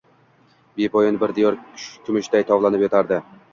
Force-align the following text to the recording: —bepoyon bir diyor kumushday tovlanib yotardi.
—bepoyon 0.79 1.19
bir 1.25 1.35
diyor 1.41 1.59
kumushday 2.09 2.49
tovlanib 2.51 2.89
yotardi. 2.89 3.25